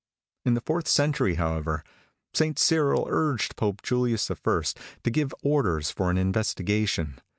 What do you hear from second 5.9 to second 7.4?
for an investigation.